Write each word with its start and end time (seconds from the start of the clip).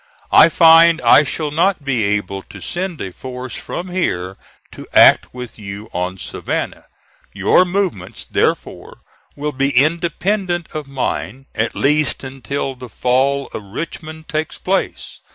I 0.31 0.49
find 0.49 0.99
I 1.03 1.23
shall 1.23 1.51
not 1.51 1.85
be 1.85 2.03
able 2.05 2.41
to 2.49 2.59
send 2.59 2.99
a 3.01 3.11
force 3.11 3.53
from 3.53 3.89
here 3.89 4.35
to 4.71 4.87
act 4.95 5.31
with 5.31 5.59
you 5.59 5.91
on 5.93 6.17
Savannah. 6.17 6.85
Your 7.33 7.65
movements, 7.65 8.25
therefore, 8.25 9.01
will 9.35 9.51
be 9.51 9.69
independent 9.69 10.69
of 10.73 10.87
mine; 10.87 11.45
at 11.53 11.75
least 11.75 12.23
until 12.23 12.73
the 12.73 12.89
fall 12.89 13.47
of 13.53 13.61
Richmond 13.61 14.27
takes 14.27 14.57
place. 14.57 15.19